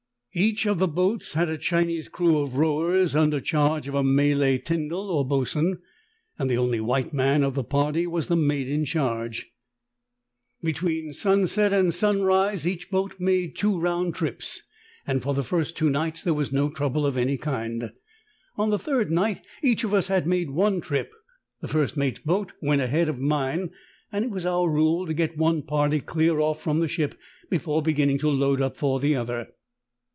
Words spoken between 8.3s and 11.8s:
mate in charge. Between sun. BESET BY CHINESE PIRATES. 83 set